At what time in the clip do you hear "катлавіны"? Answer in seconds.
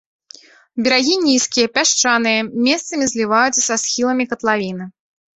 4.33-4.89